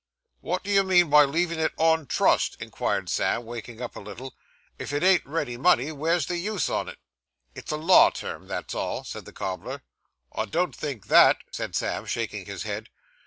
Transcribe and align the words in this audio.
'Wot 0.41 0.63
do 0.63 0.71
you 0.71 0.83
mean 0.83 1.11
by 1.11 1.23
leavin' 1.25 1.59
it 1.59 1.73
on 1.77 2.07
trust?' 2.07 2.57
inquired 2.59 3.07
Sam, 3.07 3.45
waking 3.45 3.83
up 3.83 3.95
a 3.95 3.99
little. 3.99 4.33
'If 4.79 4.91
it 4.93 5.03
ain't 5.03 5.23
ready 5.27 5.57
money, 5.57 5.91
were's 5.91 6.25
the 6.25 6.37
use 6.37 6.71
on 6.71 6.89
it?' 6.89 6.97
'It's 7.53 7.71
a 7.71 7.77
law 7.77 8.09
term, 8.09 8.47
that's 8.47 8.73
all,' 8.73 9.03
said 9.03 9.25
the 9.25 9.31
cobbler. 9.31 9.83
'I 10.33 10.45
don't 10.45 10.75
think 10.75 11.05
that,' 11.05 11.43
said 11.51 11.75
Sam, 11.75 12.07
shaking 12.07 12.47
his 12.47 12.63
head. 12.63 12.89